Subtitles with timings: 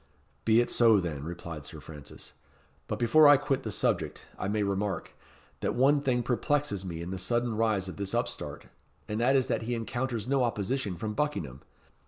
[0.45, 2.31] "Be it so, then," replied Sir Francis.
[2.87, 5.13] "But before I quit the subject, I may remark,
[5.59, 8.65] that one thing perplexes me in the sudden rise of this upstart,
[9.07, 11.61] and that is that he encounters no opposition from Buckingham.